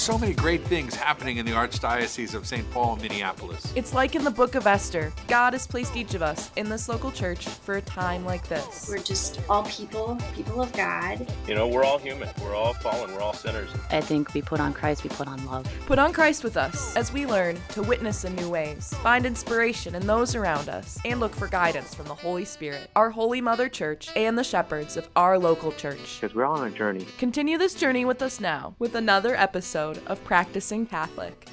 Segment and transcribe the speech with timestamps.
[0.00, 2.68] There's so many great things happening in the Archdiocese of St.
[2.70, 3.70] Paul Minneapolis.
[3.76, 5.12] It's like in the book of Esther.
[5.28, 8.88] God has placed each of us in this local church for a time like this.
[8.88, 11.30] We're just all people, people of God.
[11.46, 12.30] You know, we're all human.
[12.42, 13.12] We're all fallen.
[13.12, 13.68] We're all sinners.
[13.90, 15.70] I think we put on Christ, we put on love.
[15.84, 19.94] Put on Christ with us as we learn to witness in new ways, find inspiration
[19.94, 23.68] in those around us, and look for guidance from the Holy Spirit, our Holy Mother
[23.68, 26.20] Church, and the shepherds of our local church.
[26.22, 27.04] Because we're all on a journey.
[27.18, 31.48] Continue this journey with us now with another episode of Practicing Catholic.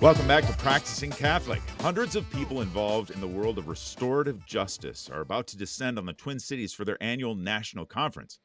[0.00, 1.60] Welcome back to Practicing Catholic.
[1.80, 6.06] Hundreds of people involved in the world of restorative justice are about to descend on
[6.06, 8.38] the Twin Cities for their annual national conference.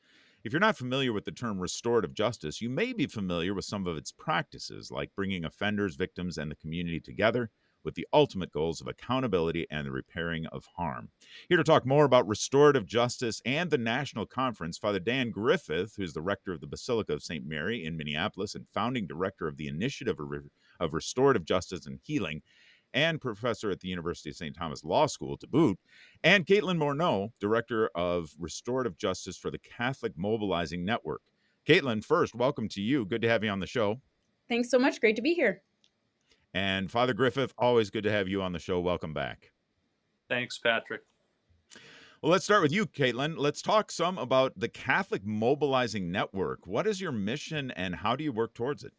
[0.43, 3.85] If you're not familiar with the term restorative justice, you may be familiar with some
[3.85, 7.51] of its practices, like bringing offenders, victims, and the community together
[7.83, 11.09] with the ultimate goals of accountability and the repairing of harm.
[11.49, 16.13] Here to talk more about restorative justice and the national conference, Father Dan Griffith, who's
[16.13, 17.45] the rector of the Basilica of St.
[17.45, 20.17] Mary in Minneapolis and founding director of the Initiative
[20.79, 22.41] of Restorative Justice and Healing,
[22.93, 24.53] and professor at the University of St.
[24.53, 25.79] Thomas Law School to boot,
[26.23, 31.21] and Caitlin Morneau, director of Restorative Justice for the Catholic Mobilizing Network.
[31.65, 33.05] Caitlin, first, welcome to you.
[33.05, 34.01] Good to have you on the show.
[34.49, 34.99] Thanks so much.
[34.99, 35.61] Great to be here.
[36.53, 38.79] And Father Griffith, always good to have you on the show.
[38.79, 39.51] Welcome back.
[40.29, 41.01] Thanks, Patrick.
[42.21, 43.35] Well, let's start with you, Caitlin.
[43.37, 46.67] Let's talk some about the Catholic Mobilizing Network.
[46.67, 48.93] What is your mission and how do you work towards it?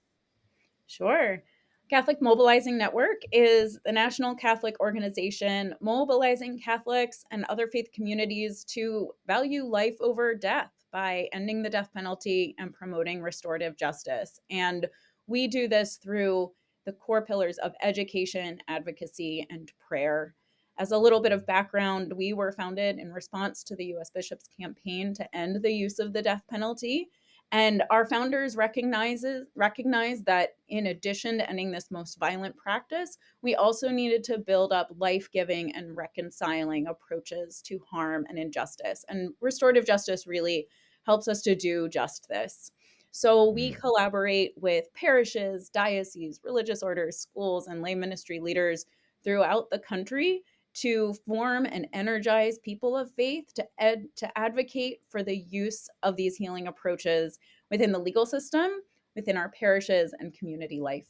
[0.86, 1.42] Sure.
[1.88, 9.12] Catholic Mobilizing Network is the national Catholic organization mobilizing Catholics and other faith communities to
[9.26, 14.40] value life over death by ending the death penalty and promoting restorative justice.
[14.50, 14.88] And
[15.26, 16.50] we do this through
[16.84, 20.34] the core pillars of education, advocacy, and prayer.
[20.78, 24.48] As a little bit of background, we were founded in response to the US Bishop's
[24.48, 27.10] campaign to end the use of the death penalty.
[27.52, 33.54] And our founders recognizes recognize that in addition to ending this most violent practice, we
[33.54, 39.04] also needed to build up life-giving and reconciling approaches to harm and injustice.
[39.10, 40.66] And restorative justice really
[41.04, 42.72] helps us to do just this.
[43.12, 43.78] So we mm.
[43.78, 48.86] collaborate with parishes, dioceses, religious orders, schools, and lay ministry leaders
[49.22, 50.42] throughout the country
[50.74, 56.16] to form and energize people of faith to ed- to advocate for the use of
[56.16, 57.38] these healing approaches
[57.70, 58.70] within the legal system,
[59.14, 61.08] within our parishes and community life.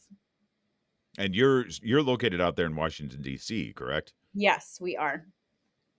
[1.18, 4.12] And you're you're located out there in Washington D.C., correct?
[4.34, 5.26] Yes, we are.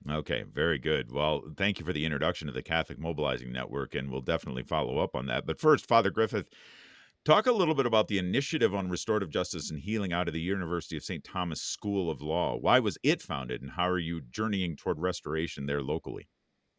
[0.09, 1.11] Okay, very good.
[1.11, 4.99] Well, thank you for the introduction to the Catholic Mobilizing Network, and we'll definitely follow
[4.99, 5.45] up on that.
[5.45, 6.49] But first, Father Griffith,
[7.23, 10.41] talk a little bit about the initiative on restorative justice and healing out of the
[10.41, 11.23] University of St.
[11.23, 12.57] Thomas School of Law.
[12.57, 16.27] Why was it founded, and how are you journeying toward restoration there locally?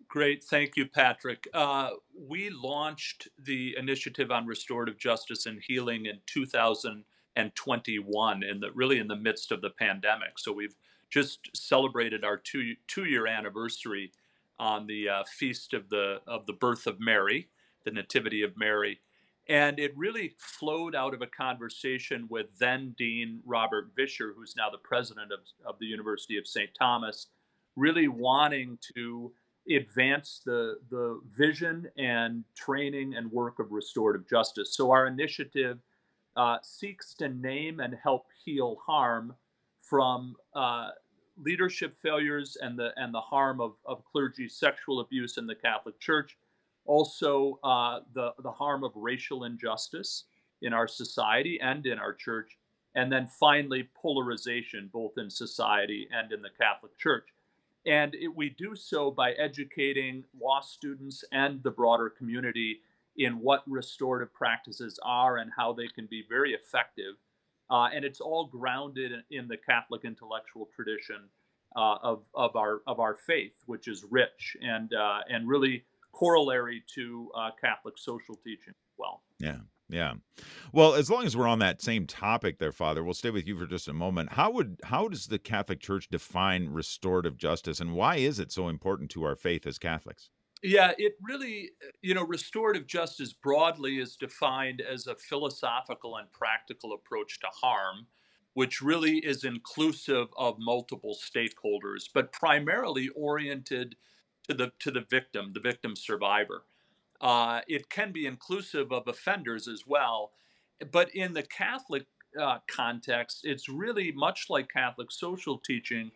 [0.06, 0.44] Great.
[0.44, 1.48] Thank you, Patrick.
[1.54, 1.92] Uh,
[2.28, 9.08] we launched the initiative on restorative justice and healing in 2021, in the really in
[9.08, 10.38] the midst of the pandemic.
[10.38, 10.76] So we've
[11.10, 14.12] just celebrated our two two year anniversary
[14.58, 17.48] on the uh, feast of the of the birth of Mary,
[17.84, 19.00] the Nativity of Mary,
[19.48, 24.70] and it really flowed out of a conversation with then Dean Robert Vischer, who's now
[24.70, 26.70] the president of, of the University of St.
[26.78, 27.26] Thomas,
[27.76, 29.32] really wanting to
[29.70, 34.74] advance the the vision and training and work of restorative justice.
[34.76, 35.78] So our initiative
[36.36, 39.34] uh, seeks to name and help heal harm
[39.94, 40.88] from uh,
[41.40, 46.00] leadership failures and the and the harm of, of clergy sexual abuse in the Catholic
[46.00, 46.36] Church,
[46.84, 50.24] also uh, the the harm of racial injustice
[50.62, 52.58] in our society and in our church,
[52.96, 57.28] and then finally polarization both in society and in the Catholic Church.
[57.86, 62.80] And it, we do so by educating law students and the broader community
[63.16, 67.14] in what restorative practices are and how they can be very effective
[67.70, 71.28] uh, and it's all grounded in the Catholic intellectual tradition
[71.76, 76.82] uh, of, of our of our faith, which is rich and uh, and really corollary
[76.94, 79.22] to uh, Catholic social teaching as well.
[79.38, 79.58] Yeah.
[79.90, 80.14] Yeah.
[80.72, 83.58] Well, as long as we're on that same topic there, Father, we'll stay with you
[83.58, 84.32] for just a moment.
[84.32, 88.68] How would how does the Catholic Church define restorative justice and why is it so
[88.68, 90.30] important to our faith as Catholics?
[90.64, 91.72] Yeah, it really,
[92.02, 98.08] you know, restorative justice broadly is defined as a philosophical and practical approach to harm,
[98.54, 103.96] which really is inclusive of multiple stakeholders, but primarily oriented
[104.48, 106.64] to the to the victim, the victim survivor.
[107.20, 110.32] Uh, it can be inclusive of offenders as well,
[110.92, 112.06] but in the Catholic
[112.40, 116.12] uh, context, it's really much like Catholic social teaching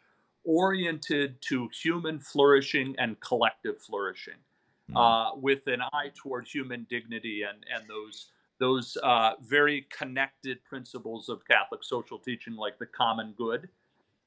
[0.48, 4.34] oriented to human flourishing and collective flourishing.
[4.90, 4.96] Mm.
[4.96, 11.28] uh, with an eye toward human dignity and and those those uh, very connected principles
[11.28, 13.68] of Catholic social teaching, like the common good.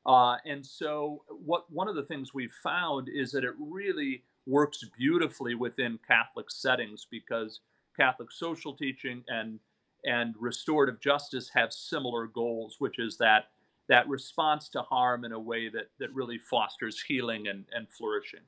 [0.05, 4.85] Uh, and so, what one of the things we've found is that it really works
[4.97, 7.59] beautifully within Catholic settings because
[7.97, 9.59] Catholic social teaching and
[10.05, 13.49] and restorative justice have similar goals, which is that
[13.91, 18.39] that response to harm in a way that that really fosters healing and, and flourishing.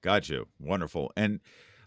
[0.00, 0.48] Got you.
[0.58, 1.12] Wonderful.
[1.14, 1.40] And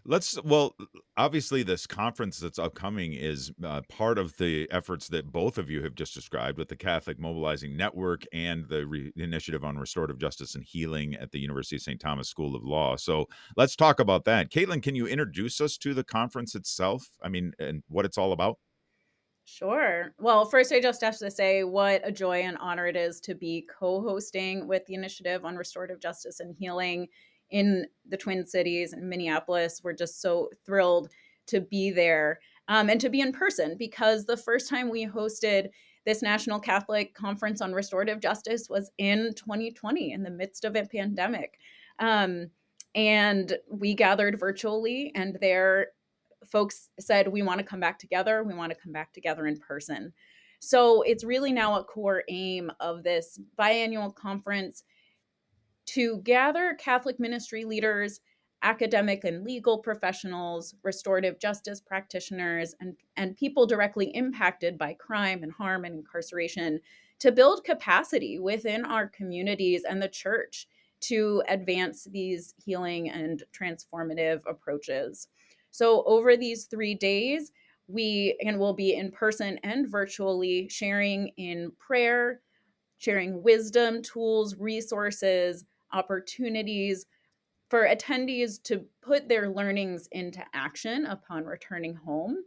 [0.04, 0.76] let's, well,
[1.16, 5.82] obviously, this conference that's upcoming is uh, part of the efforts that both of you
[5.82, 10.54] have just described with the Catholic Mobilizing Network and the re- Initiative on Restorative Justice
[10.54, 12.00] and Healing at the University of St.
[12.00, 12.94] Thomas School of Law.
[12.94, 14.52] So let's talk about that.
[14.52, 17.04] Caitlin, can you introduce us to the conference itself?
[17.20, 18.58] I mean, and what it's all about?
[19.44, 20.14] Sure.
[20.18, 23.34] Well, first, I just have to say what a joy and honor it is to
[23.34, 27.08] be co hosting with the Initiative on Restorative Justice and Healing
[27.50, 29.82] in the Twin Cities Minneapolis.
[29.84, 31.10] We're just so thrilled
[31.48, 35.68] to be there um, and to be in person because the first time we hosted
[36.06, 40.84] this National Catholic Conference on Restorative Justice was in 2020 in the midst of a
[40.84, 41.58] pandemic.
[41.98, 42.46] Um,
[42.94, 45.88] and we gathered virtually, and there
[46.54, 48.44] folks said, We want to come back together.
[48.44, 50.12] We want to come back together in person.
[50.60, 54.84] So it's really now a core aim of this biannual conference
[55.86, 58.20] to gather Catholic ministry leaders,
[58.62, 65.52] academic and legal professionals, restorative justice practitioners, and, and people directly impacted by crime and
[65.52, 66.80] harm and incarceration
[67.18, 70.68] to build capacity within our communities and the church
[71.00, 75.28] to advance these healing and transformative approaches.
[75.74, 77.50] So, over these three days,
[77.88, 82.42] we and will be in person and virtually sharing in prayer,
[82.98, 87.06] sharing wisdom, tools, resources, opportunities
[87.70, 92.44] for attendees to put their learnings into action upon returning home.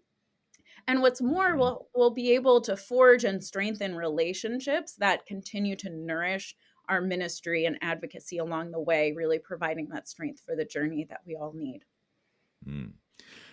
[0.88, 1.58] And what's more, Mhm.
[1.58, 6.56] we'll, we'll be able to forge and strengthen relationships that continue to nourish
[6.90, 11.22] our ministry and advocacy along the way, really providing that strength for the journey that
[11.26, 11.86] we all need.
[12.66, 12.98] Mm.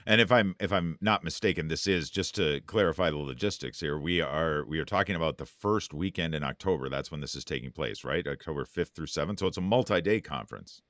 [0.07, 3.99] And if I'm if I'm not mistaken, this is just to clarify the logistics here.
[3.99, 6.89] We are we are talking about the first weekend in October.
[6.89, 8.27] That's when this is taking place, right?
[8.27, 9.39] October 5th through 7th.
[9.41, 10.83] So it's a multi-day conference.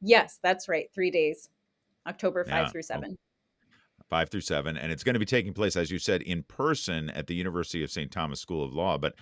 [0.00, 0.88] Yes, that's right.
[0.94, 1.48] Three days,
[2.06, 2.68] October 5 Yeah.
[2.68, 3.18] through 7.
[4.08, 7.10] 5 through 7 and it's going to be taking place as you said in person
[7.10, 8.10] at the University of St.
[8.10, 9.14] Thomas School of Law, but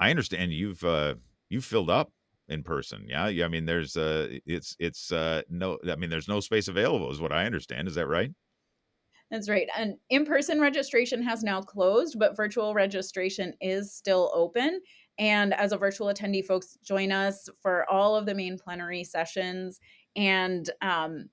[0.00, 1.14] I understand you've uh
[1.48, 2.12] you've filled up
[2.48, 3.06] in person.
[3.08, 3.28] Yeah?
[3.28, 7.10] Yeah, I mean there's uh it's it's uh no I mean there's no space available
[7.10, 7.88] is what I understand.
[7.88, 8.32] Is that right?
[9.30, 9.68] That's right.
[9.76, 14.80] And in person registration has now closed, but virtual registration is still open.
[15.18, 19.80] And as a virtual attendee, folks join us for all of the main plenary sessions.
[20.14, 21.28] And um,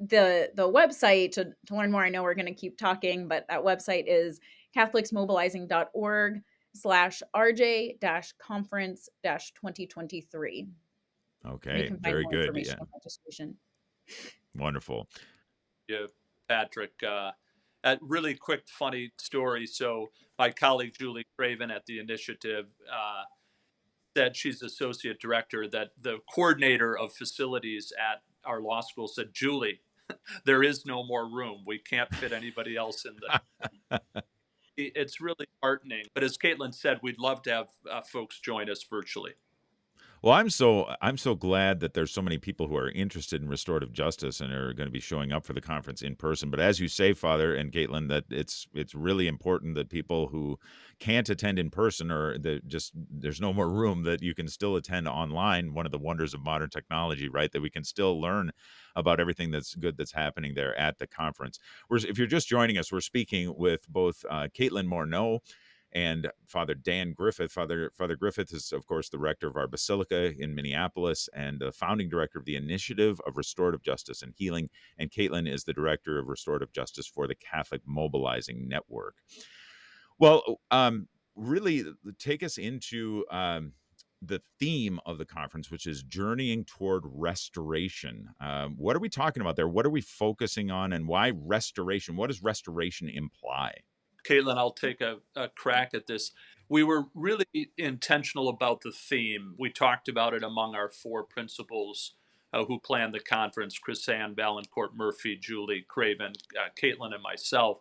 [0.00, 3.46] the the website to, to learn more, I know we're going to keep talking, but
[3.48, 4.40] that website is
[4.76, 6.42] catholicsmobilizing.org
[6.74, 10.66] slash rj dash conference dash 2023.
[11.46, 11.78] Okay.
[11.78, 12.50] you can find Very good.
[12.56, 12.74] Yeah.
[14.56, 15.08] Wonderful.
[15.88, 16.06] Yeah,
[16.48, 16.92] Patrick.
[17.06, 17.32] Uh,
[17.84, 19.66] a really quick, funny story.
[19.66, 23.24] So, my colleague Julie Craven at the initiative uh,
[24.16, 25.68] said she's associate director.
[25.68, 29.80] That the coordinator of facilities at our law school said, "Julie,
[30.44, 31.62] there is no more room.
[31.66, 33.40] We can't fit anybody else in the."
[33.90, 34.00] It-
[34.96, 36.04] it's really heartening.
[36.14, 39.34] But as Caitlin said, we'd love to have uh, folks join us virtually.
[40.24, 43.48] Well, I'm so I'm so glad that there's so many people who are interested in
[43.50, 46.48] restorative justice and are going to be showing up for the conference in person.
[46.48, 50.58] But as you say, Father and Caitlin, that it's it's really important that people who
[50.98, 54.76] can't attend in person or that just there's no more room that you can still
[54.76, 55.74] attend online.
[55.74, 57.52] One of the wonders of modern technology, right?
[57.52, 58.50] That we can still learn
[58.96, 61.58] about everything that's good that's happening there at the conference.
[61.90, 65.40] We're, if you're just joining us, we're speaking with both uh, Caitlin Morneau
[65.94, 67.52] and Father Dan Griffith.
[67.52, 71.72] Father Father Griffith is, of course, the rector of our basilica in Minneapolis and the
[71.72, 74.68] founding director of the Initiative of Restorative Justice and Healing.
[74.98, 79.16] And Caitlin is the director of Restorative Justice for the Catholic Mobilizing Network.
[80.18, 81.84] Well, um, really,
[82.18, 83.24] take us into.
[83.30, 83.72] Um,
[84.26, 88.26] the theme of the conference, which is journeying toward restoration.
[88.40, 89.68] Um, what are we talking about there?
[89.68, 92.16] What are we focusing on, and why restoration?
[92.16, 93.74] What does restoration imply?
[94.24, 96.32] Caitlin, I'll take a, a crack at this.
[96.68, 99.54] We were really intentional about the theme.
[99.58, 102.12] We talked about it among our four principals
[102.52, 107.78] uh, who planned the conference Chris Ann, Vaillancourt, Murphy, Julie, Craven, uh, Caitlin, and myself.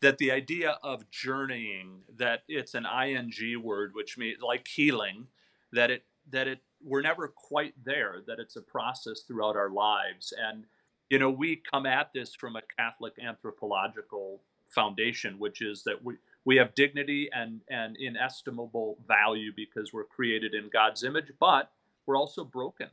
[0.00, 5.28] That the idea of journeying, that it's an ing word, which means like healing,
[5.72, 10.32] that it that it we're never quite there, that it's a process throughout our lives,
[10.36, 10.66] and
[11.10, 16.14] you know, we come at this from a Catholic anthropological foundation, which is that we,
[16.44, 21.70] we have dignity and, and inestimable value because we're created in God's image, but
[22.06, 22.88] we're also broken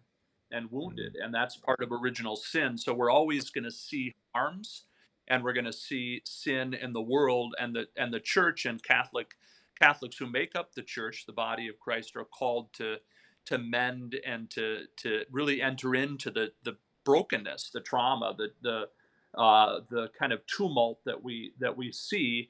[0.51, 1.25] and wounded, mm-hmm.
[1.25, 2.77] and that's part of original sin.
[2.77, 4.83] So we're always going to see harms,
[5.27, 8.81] and we're going to see sin in the world, and the and the church and
[8.81, 9.35] Catholic
[9.79, 12.97] Catholics who make up the church, the body of Christ, are called to
[13.45, 18.89] to mend and to to really enter into the the brokenness, the trauma, the the
[19.35, 22.49] uh, the kind of tumult that we that we see,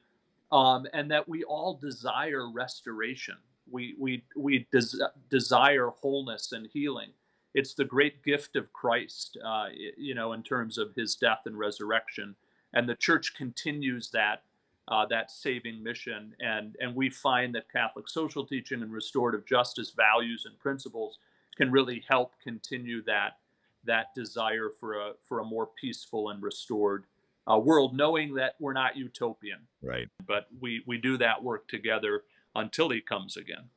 [0.51, 3.37] um, and that we all desire restoration.
[3.69, 7.09] We we we des- desire wholeness and healing.
[7.53, 11.57] It's the great gift of Christ, uh, you know, in terms of His death and
[11.57, 12.35] resurrection,
[12.73, 14.43] and the Church continues that
[14.87, 16.33] uh, that saving mission.
[16.39, 21.19] And and we find that Catholic social teaching and restorative justice values and principles
[21.55, 23.37] can really help continue that
[23.85, 27.05] that desire for a for a more peaceful and restored
[27.51, 30.07] uh, world, knowing that we're not utopian, right?
[30.25, 32.23] But we we do that work together
[32.55, 33.69] until he comes again.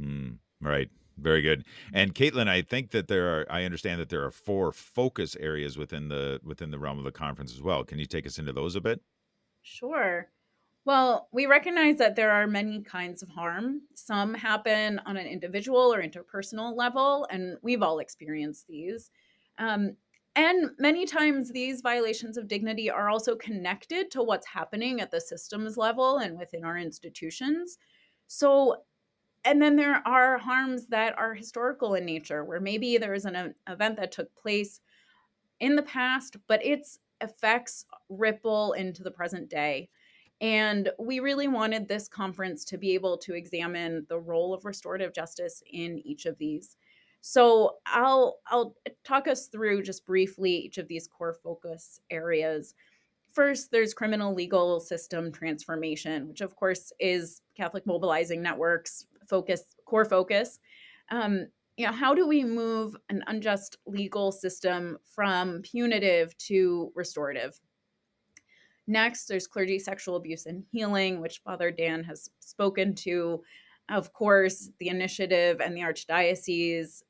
[0.00, 0.88] Mm, right.
[1.18, 1.64] Very good.
[1.92, 3.46] And Caitlin, I think that there are.
[3.50, 7.12] I understand that there are four focus areas within the within the realm of the
[7.12, 7.84] conference as well.
[7.84, 9.00] Can you take us into those a bit?
[9.62, 10.28] Sure.
[10.86, 13.82] Well, we recognize that there are many kinds of harm.
[13.94, 19.10] Some happen on an individual or interpersonal level, and we've all experienced these.
[19.60, 19.96] Um,
[20.36, 25.20] and many times these violations of dignity are also connected to what's happening at the
[25.20, 27.78] systems level and within our institutions.
[28.26, 28.82] So,
[29.44, 33.54] and then there are harms that are historical in nature, where maybe there is an
[33.68, 34.80] event that took place
[35.58, 39.90] in the past, but its effects ripple into the present day.
[40.40, 45.12] And we really wanted this conference to be able to examine the role of restorative
[45.12, 46.76] justice in each of these.
[47.20, 52.74] So I'll I'll talk us through just briefly each of these core focus areas.
[53.32, 60.04] First, there's criminal legal system transformation, which of course is Catholic Mobilizing Network's focus, core
[60.04, 60.58] focus.
[61.10, 61.46] Um,
[61.76, 67.58] you know, how do we move an unjust legal system from punitive to restorative?
[68.86, 73.42] Next, there's clergy sexual abuse and healing, which Father Dan has spoken to.
[73.88, 77.02] Of course, the initiative and the Archdiocese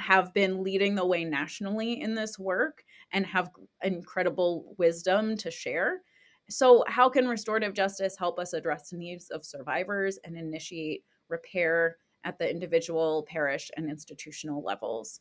[0.00, 3.50] have been leading the way nationally in this work and have
[3.82, 6.00] incredible wisdom to share.
[6.48, 11.98] So, how can restorative justice help us address the needs of survivors and initiate repair
[12.24, 15.20] at the individual, parish, and institutional levels?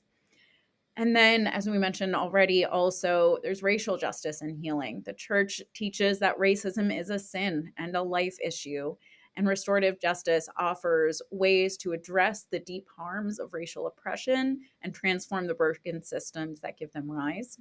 [0.97, 5.01] And then, as we mentioned already, also there's racial justice and healing.
[5.05, 8.95] The church teaches that racism is a sin and a life issue,
[9.35, 15.47] and restorative justice offers ways to address the deep harms of racial oppression and transform
[15.47, 17.57] the broken systems that give them rise.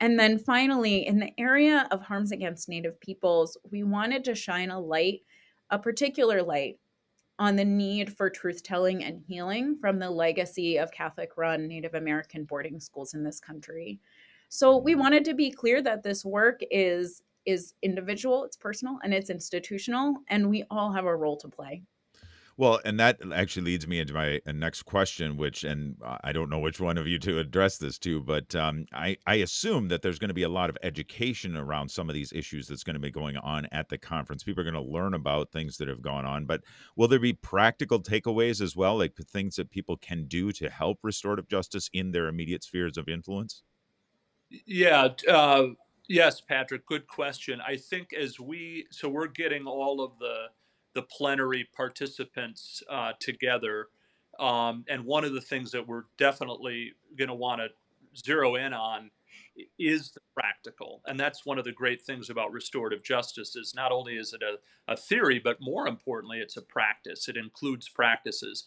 [0.00, 4.70] And then finally, in the area of harms against Native peoples, we wanted to shine
[4.70, 5.20] a light,
[5.70, 6.78] a particular light,
[7.38, 11.94] on the need for truth telling and healing from the legacy of Catholic run Native
[11.94, 13.98] American boarding schools in this country.
[14.48, 19.12] So we wanted to be clear that this work is is individual, it's personal, and
[19.12, 21.82] it's institutional, and we all have a role to play.
[22.58, 26.50] Well, and that actually leads me into my uh, next question, which, and I don't
[26.50, 30.02] know which one of you to address this to, but um, I, I assume that
[30.02, 32.94] there's going to be a lot of education around some of these issues that's going
[32.94, 34.44] to be going on at the conference.
[34.44, 36.62] People are going to learn about things that have gone on, but
[36.94, 40.98] will there be practical takeaways as well, like things that people can do to help
[41.02, 43.62] restorative justice in their immediate spheres of influence?
[44.66, 45.68] Yeah, uh,
[46.08, 47.60] Yes, Patrick, good question.
[47.66, 50.46] I think as we, so we're getting all of the
[50.96, 53.88] the plenary participants uh, together,
[54.38, 57.68] um, and one of the things that we're definitely going to want to
[58.16, 59.10] zero in on
[59.80, 63.90] is the practical, and that's one of the great things about restorative justice is not
[63.90, 67.28] only is it a, a theory, but more importantly, it's a practice.
[67.28, 68.66] It includes practices.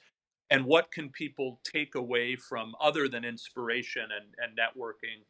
[0.49, 5.23] And what can people take away from other than inspiration and, and networking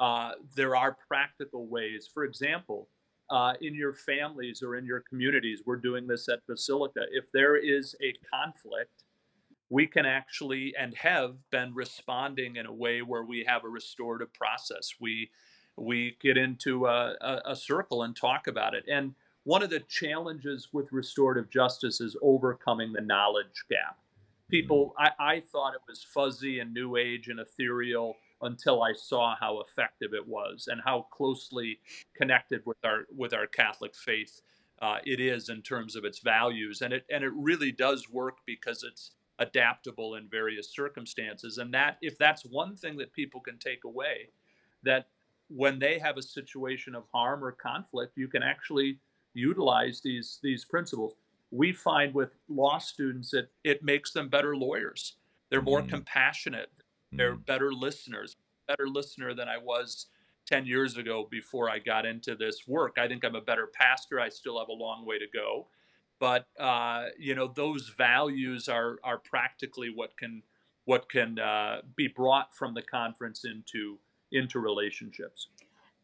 [0.00, 2.08] uh, there are practical ways.
[2.12, 2.88] For example,
[3.28, 7.02] uh, in your families or in your communities, we're doing this at Basilica.
[7.12, 9.04] If there is a conflict,
[9.68, 14.32] we can actually and have been responding in a way where we have a restorative
[14.34, 14.94] process.
[15.00, 15.30] We
[15.76, 18.84] we get into a, a, a circle and talk about it.
[18.90, 19.14] And
[19.44, 23.96] one of the challenges with restorative justice is overcoming the knowledge gap.
[24.50, 29.36] People, I, I thought it was fuzzy and new age and ethereal until I saw
[29.38, 31.80] how effective it was and how closely
[32.14, 34.42] connected with our with our Catholic faith
[34.80, 38.38] uh, it is in terms of its values, and it and it really does work
[38.46, 41.58] because it's adaptable in various circumstances.
[41.58, 44.30] And that if that's one thing that people can take away,
[44.82, 45.08] that
[45.48, 49.00] when they have a situation of harm or conflict, you can actually
[49.34, 51.14] utilize these these principles.
[51.50, 55.16] We find with law students that it makes them better lawyers.
[55.50, 55.88] They're more Mm.
[55.88, 56.70] compassionate.
[57.12, 57.46] They're Mm.
[57.46, 58.36] better listeners.
[58.66, 60.06] Better listener than I was
[60.46, 62.98] 10 years ago before I got into this work.
[62.98, 64.20] I think I'm a better pastor.
[64.20, 65.68] I still have a long way to go.
[66.18, 70.42] But uh, you know, those values are are practically what can
[70.84, 73.98] what can uh, be brought from the conference into
[74.30, 75.48] into relationships.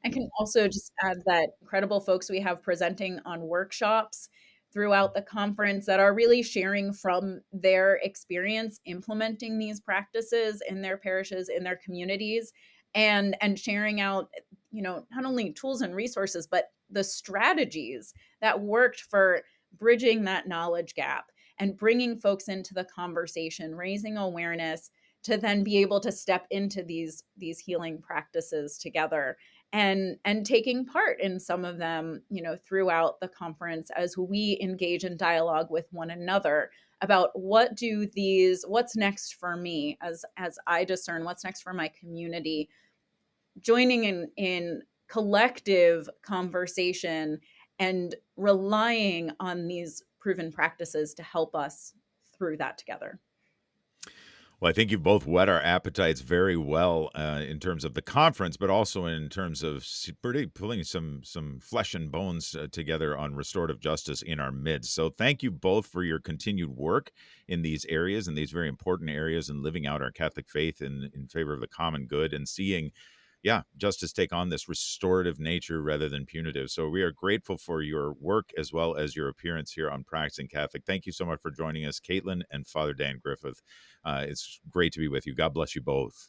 [0.05, 4.29] I can also just add that incredible folks we have presenting on workshops
[4.77, 10.99] throughout the conference that are really sharing from their experience implementing these practices in their
[10.99, 12.53] parishes in their communities
[12.95, 14.29] and and sharing out
[14.71, 19.41] you know not only tools and resources but the strategies that worked for
[19.79, 24.91] bridging that knowledge gap and bringing folks into the conversation raising awareness
[25.27, 29.37] to then be able to step into these these healing practices together
[29.73, 34.57] and and taking part in some of them you know throughout the conference as we
[34.63, 40.25] engage in dialogue with one another about what do these what's next for me as
[40.37, 42.69] as i discern what's next for my community.
[43.61, 47.41] Joining in in collective conversation
[47.81, 51.95] and relying on these proven practices to help us
[52.39, 53.19] through that together
[54.59, 58.01] Well, I think you've both whet our appetites very well uh, in terms of the
[58.01, 59.87] conference, but also in terms of
[60.23, 64.95] pretty pulling some some flesh and bones uh, together on restorative justice in our midst.
[64.95, 67.13] So, thank you both for your continued work
[67.49, 71.11] in these areas, in these very important areas, and living out our Catholic faith in
[71.15, 72.93] in favor of the common good and seeing.
[73.47, 76.69] Yeah, justice take on this restorative nature rather than punitive.
[76.69, 80.49] So we are grateful for your work as well as your appearance here on Practicing
[80.49, 80.83] Catholic.
[80.85, 83.63] Thank you so much for joining us, Caitlin and Father Dan Griffith.
[84.05, 85.35] Uh, it's great to be with you.
[85.37, 86.29] God bless you both.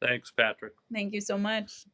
[0.00, 0.72] Thanks, Patrick.
[0.90, 1.84] thank you so much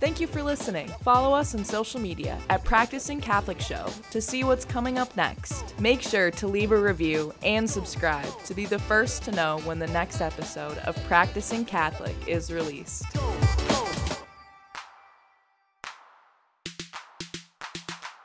[0.00, 0.88] Thank you for listening.
[1.02, 5.78] Follow us on social media at Practicing Catholic Show to see what's coming up next.
[5.78, 9.78] Make sure to leave a review and subscribe to be the first to know when
[9.78, 13.04] the next episode of Practicing Catholic is released.